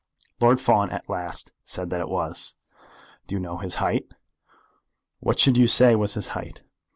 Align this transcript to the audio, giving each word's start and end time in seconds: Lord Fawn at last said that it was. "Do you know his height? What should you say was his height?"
Lord 0.39 0.59
Fawn 0.59 0.89
at 0.89 1.07
last 1.07 1.53
said 1.63 1.91
that 1.91 1.99
it 2.01 2.09
was. 2.09 2.55
"Do 3.27 3.35
you 3.35 3.39
know 3.39 3.57
his 3.57 3.75
height? 3.75 4.11
What 5.19 5.37
should 5.37 5.57
you 5.57 5.67
say 5.67 5.93
was 5.93 6.15
his 6.15 6.29
height?" 6.29 6.63